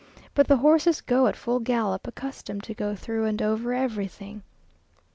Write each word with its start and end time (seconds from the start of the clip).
But 0.33 0.47
the 0.47 0.57
horses 0.57 0.99
go 0.99 1.27
at 1.27 1.35
full 1.35 1.59
gallop, 1.59 2.07
accustomed 2.07 2.63
to 2.63 2.73
go 2.73 2.95
through 2.95 3.25
and 3.25 3.39
over 3.39 3.71
everything. 3.71 4.41